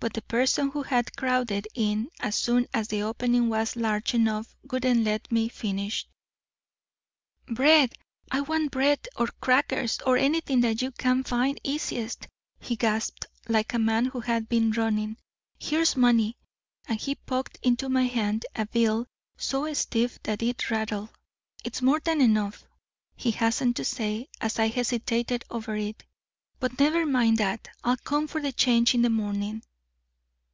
But 0.00 0.12
the 0.12 0.22
person 0.22 0.68
who 0.70 0.84
had 0.84 1.16
crowded 1.16 1.66
in 1.74 2.10
as 2.20 2.36
soon 2.36 2.68
as 2.72 2.86
the 2.86 3.02
opening 3.02 3.48
was 3.48 3.74
large 3.74 4.14
enough 4.14 4.54
wouldn't 4.70 5.00
let 5.02 5.32
me 5.32 5.48
finish. 5.48 6.06
"'Bread! 7.46 7.94
I 8.30 8.42
want 8.42 8.70
bread, 8.70 9.08
or 9.16 9.26
crackers, 9.40 9.98
or 10.06 10.16
anything 10.16 10.60
that 10.60 10.80
you 10.82 10.92
can 10.92 11.24
find 11.24 11.60
easiest,' 11.64 12.28
he 12.60 12.76
gasped, 12.76 13.26
like 13.48 13.74
a 13.74 13.80
man 13.80 14.04
who 14.04 14.20
had 14.20 14.48
been 14.48 14.70
running. 14.70 15.16
'Here's 15.58 15.96
money'; 15.96 16.36
and 16.86 17.00
he 17.00 17.16
poked 17.16 17.58
into 17.64 17.88
my 17.88 18.04
hand 18.04 18.46
a 18.54 18.66
bill 18.66 19.04
so 19.36 19.70
stiff 19.74 20.22
that 20.22 20.42
it 20.44 20.70
rattled. 20.70 21.10
'It's 21.64 21.82
more 21.82 21.98
than 21.98 22.20
enough,' 22.20 22.62
he 23.16 23.32
hastened 23.32 23.74
to 23.74 23.84
say, 23.84 24.28
as 24.40 24.60
I 24.60 24.68
hesitated 24.68 25.44
over 25.50 25.74
it, 25.74 26.04
'but 26.60 26.78
never 26.78 27.04
mind 27.04 27.38
that; 27.38 27.66
I'll 27.82 27.96
come 27.96 28.28
for 28.28 28.40
the 28.40 28.52
change 28.52 28.94
in 28.94 29.02
the 29.02 29.10
morning.' 29.10 29.60